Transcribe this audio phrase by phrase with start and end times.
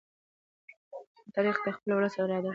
[1.35, 2.49] تاریخ د خپل ولس اراده ښيي.